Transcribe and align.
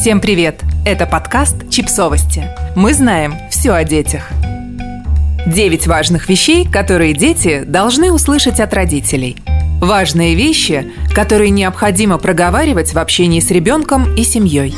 Всем 0.00 0.20
привет! 0.20 0.62
Это 0.86 1.06
подкаст 1.06 1.68
«Чипсовости». 1.70 2.44
Мы 2.76 2.94
знаем 2.94 3.34
все 3.50 3.72
о 3.72 3.82
детях. 3.82 4.30
Девять 5.44 5.88
важных 5.88 6.28
вещей, 6.28 6.64
которые 6.70 7.14
дети 7.14 7.64
должны 7.66 8.12
услышать 8.12 8.60
от 8.60 8.72
родителей. 8.72 9.36
Важные 9.80 10.36
вещи, 10.36 10.92
которые 11.12 11.50
необходимо 11.50 12.18
проговаривать 12.18 12.94
в 12.94 12.98
общении 12.98 13.40
с 13.40 13.50
ребенком 13.50 14.14
и 14.14 14.22
семьей. 14.22 14.76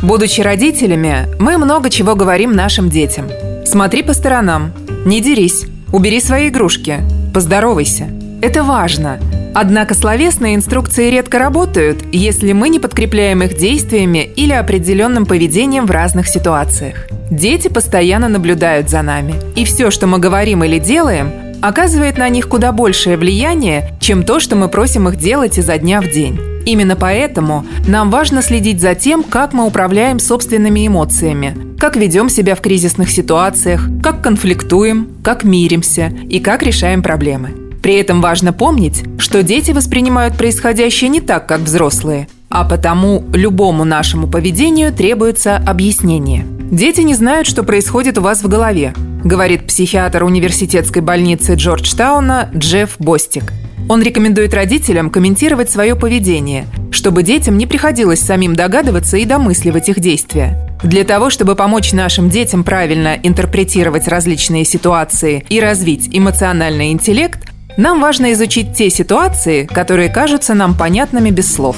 Будучи 0.00 0.42
родителями, 0.42 1.26
мы 1.40 1.58
много 1.58 1.90
чего 1.90 2.14
говорим 2.14 2.54
нашим 2.54 2.90
детям. 2.90 3.28
Смотри 3.66 4.04
по 4.04 4.14
сторонам, 4.14 4.72
не 5.04 5.20
дерись, 5.20 5.64
убери 5.92 6.20
свои 6.20 6.50
игрушки, 6.50 7.00
поздоровайся. 7.34 8.06
Это 8.40 8.62
важно– 8.62 9.18
Однако 9.54 9.94
словесные 9.94 10.56
инструкции 10.56 11.10
редко 11.10 11.38
работают, 11.38 12.04
если 12.12 12.52
мы 12.52 12.68
не 12.68 12.80
подкрепляем 12.80 13.42
их 13.42 13.56
действиями 13.56 14.28
или 14.36 14.52
определенным 14.52 15.26
поведением 15.26 15.86
в 15.86 15.92
разных 15.92 16.26
ситуациях. 16.28 17.06
Дети 17.30 17.68
постоянно 17.68 18.28
наблюдают 18.28 18.90
за 18.90 19.02
нами, 19.02 19.34
и 19.54 19.64
все, 19.64 19.90
что 19.90 20.08
мы 20.08 20.18
говорим 20.18 20.64
или 20.64 20.80
делаем, 20.80 21.30
оказывает 21.62 22.18
на 22.18 22.28
них 22.28 22.48
куда 22.48 22.72
большее 22.72 23.16
влияние, 23.16 23.96
чем 24.00 24.24
то, 24.24 24.40
что 24.40 24.56
мы 24.56 24.68
просим 24.68 25.08
их 25.08 25.16
делать 25.16 25.56
изо 25.56 25.78
дня 25.78 26.00
в 26.00 26.10
день. 26.10 26.38
Именно 26.66 26.96
поэтому 26.96 27.64
нам 27.86 28.10
важно 28.10 28.42
следить 28.42 28.80
за 28.80 28.94
тем, 28.94 29.22
как 29.22 29.52
мы 29.52 29.66
управляем 29.66 30.18
собственными 30.18 30.86
эмоциями, 30.86 31.76
как 31.78 31.96
ведем 31.96 32.28
себя 32.28 32.54
в 32.54 32.60
кризисных 32.60 33.10
ситуациях, 33.10 33.86
как 34.02 34.22
конфликтуем, 34.22 35.08
как 35.22 35.44
миримся 35.44 36.12
и 36.28 36.40
как 36.40 36.62
решаем 36.62 37.02
проблемы. 37.02 37.63
При 37.84 37.96
этом 37.96 38.22
важно 38.22 38.54
помнить, 38.54 39.04
что 39.18 39.42
дети 39.42 39.72
воспринимают 39.72 40.38
происходящее 40.38 41.10
не 41.10 41.20
так, 41.20 41.46
как 41.46 41.60
взрослые, 41.60 42.28
а 42.48 42.64
потому 42.64 43.22
любому 43.34 43.84
нашему 43.84 44.26
поведению 44.26 44.90
требуется 44.90 45.58
объяснение. 45.58 46.46
Дети 46.70 47.02
не 47.02 47.14
знают, 47.14 47.46
что 47.46 47.62
происходит 47.62 48.16
у 48.16 48.22
вас 48.22 48.42
в 48.42 48.48
голове, 48.48 48.94
говорит 49.22 49.66
психиатр 49.66 50.24
университетской 50.24 51.02
больницы 51.02 51.56
Джорджтауна 51.56 52.48
Джефф 52.56 52.96
Бостик. 53.00 53.52
Он 53.86 54.00
рекомендует 54.00 54.54
родителям 54.54 55.10
комментировать 55.10 55.70
свое 55.70 55.94
поведение, 55.94 56.64
чтобы 56.90 57.22
детям 57.22 57.58
не 57.58 57.66
приходилось 57.66 58.20
самим 58.20 58.56
догадываться 58.56 59.18
и 59.18 59.26
домысливать 59.26 59.90
их 59.90 60.00
действия. 60.00 60.58
Для 60.82 61.04
того, 61.04 61.28
чтобы 61.28 61.54
помочь 61.54 61.92
нашим 61.92 62.30
детям 62.30 62.64
правильно 62.64 63.18
интерпретировать 63.22 64.08
различные 64.08 64.64
ситуации 64.64 65.44
и 65.50 65.60
развить 65.60 66.08
эмоциональный 66.12 66.92
интеллект, 66.92 67.43
нам 67.76 68.00
важно 68.00 68.32
изучить 68.32 68.74
те 68.74 68.90
ситуации, 68.90 69.64
которые 69.64 70.08
кажутся 70.08 70.54
нам 70.54 70.74
понятными 70.74 71.30
без 71.30 71.52
слов. 71.52 71.76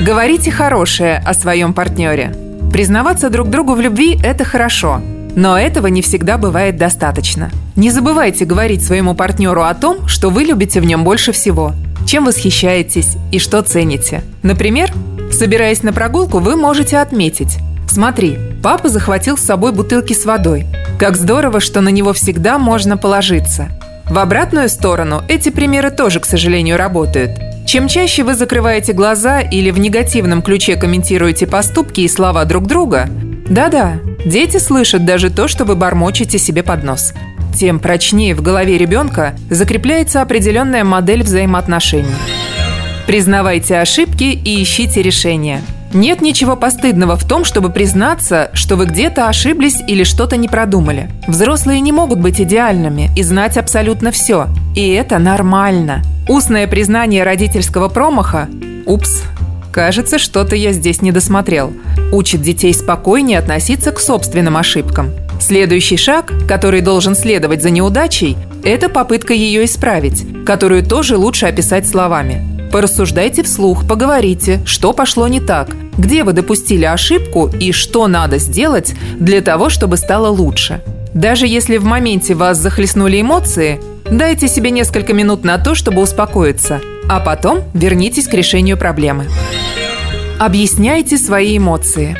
Говорите 0.00 0.50
хорошее 0.50 1.22
о 1.26 1.34
своем 1.34 1.74
партнере. 1.74 2.34
Признаваться 2.72 3.30
друг 3.30 3.50
другу 3.50 3.74
в 3.74 3.80
любви– 3.80 4.18
это 4.24 4.44
хорошо, 4.44 5.00
но 5.36 5.58
этого 5.58 5.88
не 5.88 6.02
всегда 6.02 6.38
бывает 6.38 6.76
достаточно. 6.76 7.50
Не 7.76 7.90
забывайте 7.90 8.44
говорить 8.44 8.84
своему 8.84 9.14
партнеру 9.14 9.62
о 9.62 9.74
том, 9.74 10.06
что 10.06 10.30
вы 10.30 10.44
любите 10.44 10.80
в 10.80 10.84
нем 10.84 11.04
больше 11.04 11.32
всего, 11.32 11.72
чем 12.06 12.24
восхищаетесь 12.24 13.16
и 13.32 13.38
что 13.38 13.62
цените. 13.62 14.22
Например, 14.42 14.92
собираясь 15.32 15.82
на 15.82 15.92
прогулку, 15.92 16.38
вы 16.38 16.56
можете 16.56 16.98
отметить 16.98 17.58
Смотри, 17.90 18.38
папа 18.62 18.88
захватил 18.88 19.36
с 19.36 19.42
собой 19.42 19.72
бутылки 19.72 20.12
с 20.12 20.24
водой. 20.24 20.64
Как 20.96 21.16
здорово, 21.16 21.58
что 21.58 21.80
на 21.80 21.88
него 21.88 22.12
всегда 22.12 22.56
можно 22.56 22.96
положиться. 22.96 23.68
В 24.10 24.18
обратную 24.18 24.68
сторону 24.68 25.22
эти 25.28 25.50
примеры 25.50 25.92
тоже, 25.92 26.18
к 26.18 26.24
сожалению, 26.24 26.76
работают. 26.76 27.30
Чем 27.64 27.86
чаще 27.86 28.24
вы 28.24 28.34
закрываете 28.34 28.92
глаза 28.92 29.40
или 29.40 29.70
в 29.70 29.78
негативном 29.78 30.42
ключе 30.42 30.74
комментируете 30.74 31.46
поступки 31.46 32.00
и 32.00 32.08
слова 32.08 32.44
друг 32.44 32.66
друга, 32.66 33.08
да-да, 33.48 34.00
дети 34.26 34.56
слышат 34.56 35.04
даже 35.04 35.30
то, 35.30 35.46
что 35.46 35.64
вы 35.64 35.76
бормочете 35.76 36.38
себе 36.38 36.64
под 36.64 36.82
нос. 36.82 37.14
Тем 37.56 37.78
прочнее 37.78 38.34
в 38.34 38.42
голове 38.42 38.76
ребенка 38.78 39.36
закрепляется 39.48 40.22
определенная 40.22 40.82
модель 40.82 41.22
взаимоотношений. 41.22 42.08
Признавайте 43.06 43.78
ошибки 43.78 44.24
и 44.24 44.60
ищите 44.60 45.02
решения– 45.02 45.62
нет 45.92 46.20
ничего 46.20 46.56
постыдного 46.56 47.16
в 47.16 47.26
том, 47.26 47.44
чтобы 47.44 47.70
признаться, 47.70 48.50
что 48.52 48.76
вы 48.76 48.86
где-то 48.86 49.28
ошиблись 49.28 49.80
или 49.86 50.04
что-то 50.04 50.36
не 50.36 50.48
продумали. 50.48 51.10
Взрослые 51.26 51.80
не 51.80 51.92
могут 51.92 52.18
быть 52.18 52.40
идеальными 52.40 53.10
и 53.16 53.22
знать 53.22 53.56
абсолютно 53.56 54.10
все. 54.10 54.48
И 54.74 54.88
это 54.88 55.18
нормально. 55.18 56.02
Устное 56.28 56.66
признание 56.66 57.24
родительского 57.24 57.88
промаха 57.88 58.48
«Упс, 58.86 59.22
кажется, 59.72 60.18
что-то 60.18 60.54
я 60.54 60.72
здесь 60.72 61.02
не 61.02 61.12
досмотрел» 61.12 61.72
учит 62.12 62.42
детей 62.42 62.74
спокойнее 62.74 63.38
относиться 63.38 63.92
к 63.92 64.00
собственным 64.00 64.56
ошибкам. 64.56 65.10
Следующий 65.40 65.96
шаг, 65.96 66.32
который 66.46 66.80
должен 66.80 67.14
следовать 67.14 67.62
за 67.62 67.70
неудачей, 67.70 68.36
это 68.62 68.88
попытка 68.88 69.32
ее 69.32 69.64
исправить, 69.64 70.26
которую 70.44 70.84
тоже 70.84 71.16
лучше 71.16 71.46
описать 71.46 71.88
словами. 71.88 72.46
Порассуждайте 72.70 73.42
вслух, 73.42 73.86
поговорите, 73.86 74.60
что 74.64 74.92
пошло 74.92 75.26
не 75.26 75.40
так, 75.40 75.70
где 75.98 76.22
вы 76.22 76.32
допустили 76.32 76.84
ошибку 76.84 77.50
и 77.58 77.72
что 77.72 78.06
надо 78.06 78.38
сделать 78.38 78.94
для 79.18 79.40
того, 79.40 79.70
чтобы 79.70 79.96
стало 79.96 80.28
лучше. 80.28 80.80
Даже 81.12 81.48
если 81.48 81.78
в 81.78 81.84
моменте 81.84 82.34
вас 82.34 82.58
захлестнули 82.58 83.20
эмоции, 83.20 83.80
дайте 84.08 84.46
себе 84.46 84.70
несколько 84.70 85.12
минут 85.12 85.42
на 85.42 85.58
то, 85.58 85.74
чтобы 85.74 86.00
успокоиться, 86.00 86.80
а 87.08 87.18
потом 87.18 87.64
вернитесь 87.74 88.28
к 88.28 88.34
решению 88.34 88.78
проблемы. 88.78 89.26
Объясняйте 90.38 91.18
свои 91.18 91.58
эмоции. 91.58 92.16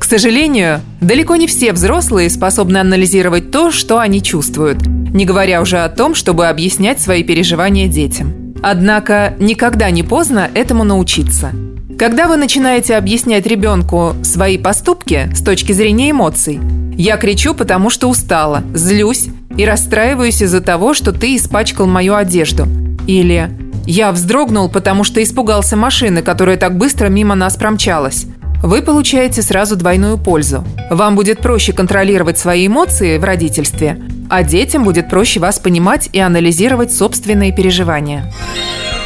К 0.00 0.04
сожалению, 0.04 0.80
далеко 1.00 1.36
не 1.36 1.46
все 1.46 1.72
взрослые 1.72 2.28
способны 2.28 2.78
анализировать 2.78 3.52
то, 3.52 3.70
что 3.70 4.00
они 4.00 4.20
чувствуют, 4.20 4.84
не 4.84 5.24
говоря 5.24 5.62
уже 5.62 5.78
о 5.78 5.88
том, 5.88 6.16
чтобы 6.16 6.48
объяснять 6.48 7.00
свои 7.00 7.22
переживания 7.22 7.86
детям. 7.86 8.41
Однако 8.62 9.34
никогда 9.38 9.90
не 9.90 10.02
поздно 10.02 10.48
этому 10.54 10.84
научиться. 10.84 11.50
Когда 11.98 12.26
вы 12.26 12.36
начинаете 12.36 12.96
объяснять 12.96 13.46
ребенку 13.46 14.14
свои 14.22 14.56
поступки 14.56 15.30
с 15.34 15.42
точки 15.42 15.72
зрения 15.72 16.10
эмоций, 16.10 16.60
я 16.96 17.16
кричу, 17.16 17.54
потому 17.54 17.90
что 17.90 18.08
устала, 18.08 18.62
злюсь 18.74 19.28
и 19.56 19.64
расстраиваюсь 19.64 20.42
из-за 20.42 20.60
того, 20.60 20.94
что 20.94 21.12
ты 21.12 21.36
испачкал 21.36 21.86
мою 21.86 22.14
одежду. 22.14 22.66
Или 23.06 23.50
я 23.86 24.12
вздрогнул, 24.12 24.68
потому 24.68 25.04
что 25.04 25.22
испугался 25.22 25.76
машины, 25.76 26.22
которая 26.22 26.56
так 26.56 26.76
быстро 26.76 27.08
мимо 27.08 27.34
нас 27.34 27.56
промчалась. 27.56 28.26
Вы 28.62 28.80
получаете 28.80 29.42
сразу 29.42 29.74
двойную 29.74 30.18
пользу. 30.18 30.64
Вам 30.90 31.16
будет 31.16 31.40
проще 31.40 31.72
контролировать 31.72 32.38
свои 32.38 32.68
эмоции 32.68 33.18
в 33.18 33.24
родительстве, 33.24 33.98
а 34.32 34.42
детям 34.42 34.82
будет 34.82 35.10
проще 35.10 35.40
вас 35.40 35.58
понимать 35.58 36.08
и 36.14 36.18
анализировать 36.18 36.90
собственные 36.90 37.52
переживания. 37.52 38.32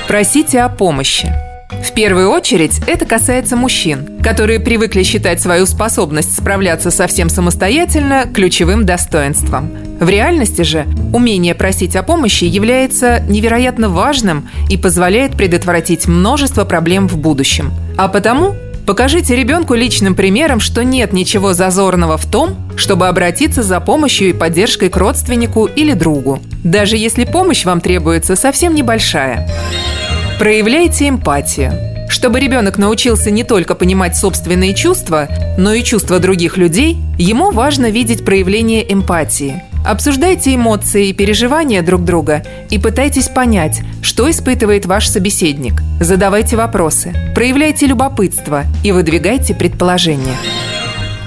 Просите 0.06 0.60
о 0.60 0.68
помощи. 0.68 1.32
В 1.82 1.92
первую 1.94 2.30
очередь 2.30 2.80
это 2.86 3.06
касается 3.06 3.56
мужчин, 3.56 4.22
которые 4.22 4.60
привыкли 4.60 5.02
считать 5.02 5.40
свою 5.40 5.66
способность 5.66 6.36
справляться 6.36 6.92
совсем 6.92 7.28
самостоятельно 7.28 8.26
ключевым 8.32 8.86
достоинством. 8.86 9.68
В 9.98 10.08
реальности 10.08 10.62
же 10.62 10.86
умение 11.12 11.56
просить 11.56 11.96
о 11.96 12.04
помощи 12.04 12.44
является 12.44 13.18
невероятно 13.28 13.88
важным 13.88 14.48
и 14.70 14.76
позволяет 14.76 15.32
предотвратить 15.32 16.06
множество 16.06 16.64
проблем 16.64 17.08
в 17.08 17.16
будущем. 17.18 17.72
А 17.96 18.06
потому 18.06 18.54
Покажите 18.86 19.34
ребенку 19.34 19.74
личным 19.74 20.14
примером, 20.14 20.60
что 20.60 20.84
нет 20.84 21.12
ничего 21.12 21.54
зазорного 21.54 22.16
в 22.16 22.24
том, 22.24 22.56
чтобы 22.76 23.08
обратиться 23.08 23.64
за 23.64 23.80
помощью 23.80 24.28
и 24.28 24.32
поддержкой 24.32 24.90
к 24.90 24.96
родственнику 24.96 25.66
или 25.66 25.92
другу, 25.92 26.40
даже 26.62 26.96
если 26.96 27.24
помощь 27.24 27.64
вам 27.64 27.80
требуется 27.80 28.36
совсем 28.36 28.76
небольшая. 28.76 29.50
Проявляйте 30.38 31.08
эмпатию. 31.08 31.72
Чтобы 32.08 32.38
ребенок 32.38 32.78
научился 32.78 33.32
не 33.32 33.42
только 33.42 33.74
понимать 33.74 34.16
собственные 34.16 34.72
чувства, 34.74 35.28
но 35.58 35.74
и 35.74 35.82
чувства 35.82 36.20
других 36.20 36.56
людей, 36.56 36.96
ему 37.18 37.50
важно 37.50 37.90
видеть 37.90 38.24
проявление 38.24 38.90
эмпатии– 38.92 39.64
Обсуждайте 39.86 40.52
эмоции 40.52 41.08
и 41.08 41.12
переживания 41.12 41.80
друг 41.80 42.04
друга 42.04 42.42
и 42.70 42.78
пытайтесь 42.78 43.28
понять, 43.28 43.82
что 44.02 44.28
испытывает 44.28 44.84
ваш 44.84 45.06
собеседник. 45.06 45.74
Задавайте 46.00 46.56
вопросы, 46.56 47.14
проявляйте 47.36 47.86
любопытство 47.86 48.64
и 48.82 48.90
выдвигайте 48.90 49.54
предположения. 49.54 50.34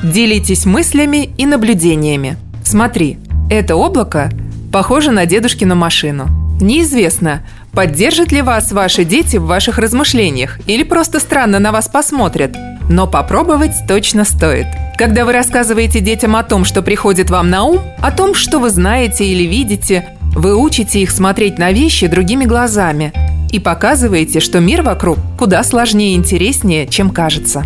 Делитесь 0.03 0.65
мыслями 0.65 1.29
и 1.37 1.45
наблюдениями. 1.45 2.35
Смотри, 2.65 3.17
это 3.49 3.77
облако 3.77 4.29
похоже 4.73 5.11
на 5.11 5.25
дедушкину 5.25 5.75
машину. 5.75 6.27
Неизвестно, 6.59 7.47
поддержат 7.71 8.33
ли 8.33 8.41
вас 8.41 8.73
ваши 8.73 9.05
дети 9.05 9.37
в 9.37 9.45
ваших 9.45 9.77
размышлениях 9.77 10.59
или 10.67 10.83
просто 10.83 11.21
странно 11.21 11.59
на 11.59 11.71
вас 11.71 11.87
посмотрят– 11.87 12.57
но 12.89 13.07
попробовать 13.07 13.75
точно 13.87 14.25
стоит. 14.25 14.67
Когда 14.97 15.23
вы 15.23 15.31
рассказываете 15.31 16.01
детям 16.01 16.35
о 16.35 16.43
том, 16.43 16.65
что 16.65 16.81
приходит 16.81 17.29
вам 17.29 17.49
на 17.49 17.63
ум, 17.63 17.79
о 18.01 18.11
том, 18.11 18.35
что 18.35 18.59
вы 18.59 18.69
знаете 18.69 19.23
или 19.25 19.43
видите, 19.43 20.17
вы 20.35 20.55
учите 20.55 20.99
их 20.99 21.11
смотреть 21.11 21.57
на 21.57 21.71
вещи 21.71 22.07
другими 22.07 22.45
глазами 22.45 23.13
и 23.51 23.59
показываете, 23.59 24.39
что 24.39 24.59
мир 24.59 24.81
вокруг 24.81 25.17
куда 25.37 25.63
сложнее 25.63 26.13
и 26.13 26.17
интереснее, 26.17 26.87
чем 26.87 27.11
кажется. 27.11 27.63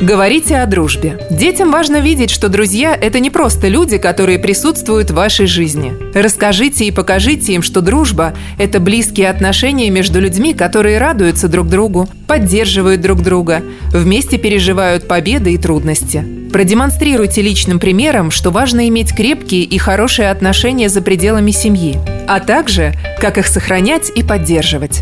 Говорите 0.00 0.58
о 0.58 0.66
дружбе. 0.66 1.18
Детям 1.30 1.70
важно 1.70 2.00
видеть, 2.00 2.30
что 2.30 2.50
друзья– 2.50 2.94
это 3.00 3.18
не 3.18 3.30
просто 3.30 3.68
люди, 3.68 3.96
которые 3.96 4.38
присутствуют 4.38 5.10
в 5.10 5.14
вашей 5.14 5.46
жизни. 5.46 5.94
Расскажите 6.14 6.84
и 6.84 6.90
покажите 6.90 7.54
им, 7.54 7.62
что 7.62 7.80
дружба– 7.80 8.34
это 8.58 8.78
близкие 8.78 9.30
отношения 9.30 9.88
между 9.88 10.20
людьми, 10.20 10.52
которые 10.52 10.98
радуются 10.98 11.48
друг 11.48 11.68
другу, 11.68 12.10
поддерживают 12.26 13.00
друг 13.00 13.22
друга, 13.22 13.62
вместе 13.90 14.36
переживают 14.36 15.08
победы 15.08 15.54
и 15.54 15.58
трудности. 15.58 16.22
Продемонстрируйте 16.52 17.40
личным 17.40 17.78
примером, 17.78 18.30
что 18.30 18.50
важно 18.50 18.88
иметь 18.88 19.14
крепкие 19.14 19.62
и 19.62 19.78
хорошие 19.78 20.30
отношения 20.30 20.90
за 20.90 21.00
пределами 21.00 21.52
семьи, 21.52 21.98
а 22.28 22.40
также 22.40 22.92
как 23.18 23.38
их 23.38 23.46
сохранять 23.46 24.12
и 24.14 24.22
поддерживать. 24.22 25.00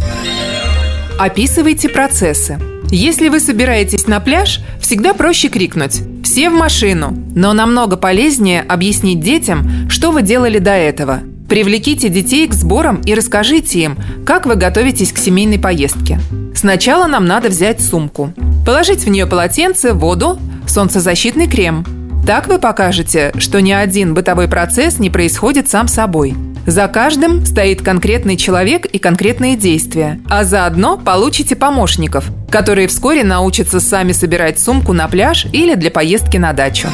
Описывайте 1.18 1.88
процессы. 1.88 2.58
Если 2.90 3.28
вы 3.28 3.40
собираетесь 3.40 4.06
на 4.06 4.20
пляж, 4.20 4.60
всегда 4.80 5.14
проще 5.14 5.48
крикнуть 5.48 6.02
«Все 6.22 6.50
в 6.50 6.54
машину!», 6.54 7.16
но 7.34 7.52
намного 7.52 7.96
полезнее 7.96 8.62
объяснить 8.62 9.20
детям, 9.20 9.88
что 9.88 10.10
вы 10.10 10.22
делали 10.22 10.58
до 10.58 10.72
этого. 10.72 11.20
Привлеките 11.48 12.08
детей 12.08 12.48
к 12.48 12.54
сборам 12.54 13.00
и 13.02 13.14
расскажите 13.14 13.80
им, 13.80 13.96
как 14.24 14.46
вы 14.46 14.54
готовитесь 14.56 15.12
к 15.12 15.18
семейной 15.18 15.58
поездке. 15.58 16.18
Сначала 16.54 17.06
нам 17.06 17.26
надо 17.26 17.48
взять 17.48 17.80
сумку. 17.80 18.32
Положить 18.64 19.04
в 19.04 19.10
нее 19.10 19.26
полотенце, 19.26 19.92
воду, 19.92 20.38
солнцезащитный 20.66 21.46
крем. 21.46 21.84
Так 22.26 22.48
вы 22.48 22.58
покажете, 22.58 23.32
что 23.36 23.60
ни 23.60 23.72
один 23.72 24.14
бытовой 24.14 24.48
процесс 24.48 24.98
не 24.98 25.10
происходит 25.10 25.68
сам 25.68 25.88
собой– 25.88 26.34
за 26.66 26.88
каждым 26.88 27.44
стоит 27.44 27.82
конкретный 27.82 28.36
человек 28.36 28.86
и 28.86 28.98
конкретные 28.98 29.56
действия, 29.56 30.20
а 30.28 30.44
заодно 30.44 30.96
получите 30.96 31.56
помощников, 31.56 32.24
которые 32.50 32.88
вскоре 32.88 33.22
научатся 33.22 33.80
сами 33.80 34.12
собирать 34.12 34.58
сумку 34.58 34.92
на 34.92 35.06
пляж 35.08 35.46
или 35.52 35.74
для 35.74 35.90
поездки 35.90 36.38
на 36.38 36.52
дачу. 36.52 36.88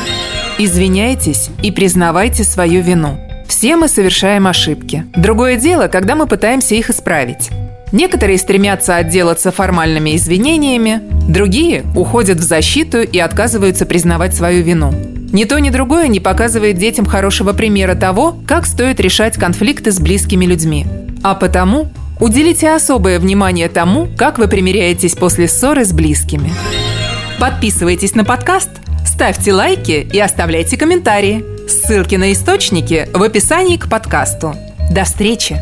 Извиняйтесь 0.58 1.50
и 1.62 1.70
признавайте 1.70 2.42
свою 2.42 2.82
вину. 2.82 3.18
Все 3.46 3.76
мы 3.76 3.88
совершаем 3.88 4.46
ошибки. 4.46 5.04
Другое 5.14 5.56
дело, 5.56 5.88
когда 5.88 6.16
мы 6.16 6.26
пытаемся 6.26 6.74
их 6.74 6.90
исправить. 6.90 7.50
Некоторые 7.92 8.38
стремятся 8.38 8.96
отделаться 8.96 9.50
формальными 9.50 10.16
извинениями, 10.16 11.00
другие 11.28 11.84
уходят 11.96 12.38
в 12.38 12.42
защиту 12.42 13.00
и 13.02 13.18
отказываются 13.18 13.86
признавать 13.86 14.34
свою 14.34 14.62
вину. 14.62 14.94
Ни 15.32 15.44
то, 15.44 15.58
ни 15.60 15.70
другое 15.70 16.08
не 16.08 16.18
показывает 16.18 16.76
детям 16.76 17.06
хорошего 17.06 17.52
примера 17.52 17.94
того, 17.94 18.36
как 18.46 18.66
стоит 18.66 18.98
решать 18.98 19.36
конфликты 19.36 19.92
с 19.92 20.00
близкими 20.00 20.44
людьми. 20.44 20.86
А 21.22 21.34
потому 21.34 21.92
уделите 22.18 22.70
особое 22.70 23.20
внимание 23.20 23.68
тому, 23.68 24.08
как 24.16 24.38
вы 24.38 24.48
примиряетесь 24.48 25.14
после 25.14 25.46
ссоры 25.46 25.84
с 25.84 25.92
близкими. 25.92 26.52
Подписывайтесь 27.38 28.14
на 28.14 28.24
подкаст, 28.24 28.70
ставьте 29.06 29.52
лайки 29.52 30.06
и 30.12 30.18
оставляйте 30.18 30.76
комментарии. 30.76 31.44
Ссылки 31.68 32.16
на 32.16 32.32
источники 32.32 33.08
в 33.14 33.22
описании 33.22 33.76
к 33.76 33.88
подкасту. 33.88 34.56
До 34.90 35.04
встречи! 35.04 35.56